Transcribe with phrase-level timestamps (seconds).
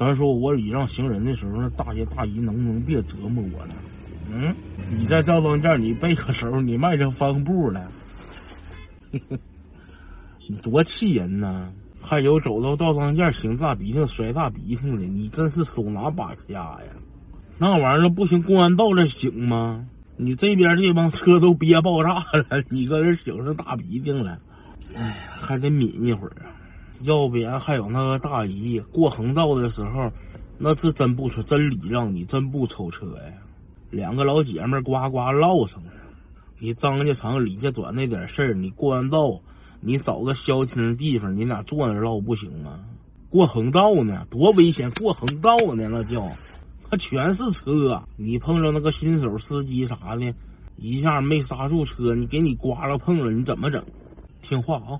[0.00, 3.74] 咱说我礼让行人的时候，那大爷大姨能不能别折磨我呢？
[4.32, 4.56] 嗯，
[4.98, 7.86] 你在赵庄店你背个手，你迈着方步了，
[10.48, 11.70] 你多气人呐！
[12.00, 16.80] 还有走到赵庄店擤大鼻涕甩大鼻涕的，你真是手拿把掐呀！
[17.58, 19.84] 那玩意儿不行，公安道这行吗？
[20.16, 24.38] 你这边这帮车都憋爆炸了，你搁这擤上大鼻涕了，
[24.96, 26.49] 哎，还得抿一会儿啊！
[27.02, 30.10] 要不然还有那个大姨过横道的时候，
[30.58, 33.32] 那是真不说真礼让你，真不抽车呀。
[33.90, 35.90] 两个老姐们呱呱唠上了，
[36.58, 39.40] 你张家长李家短那点事儿，你过完道，
[39.80, 42.78] 你找个消停的地方，你俩坐那唠不行吗？
[43.30, 44.90] 过横道呢，多危险！
[44.92, 46.28] 过横道呢，那叫。
[46.90, 50.34] 他全是车，你碰着那个新手司机啥的，
[50.76, 53.84] 一下没刹住车，你给你刮了碰了，你怎么整？
[54.42, 54.98] 听话啊！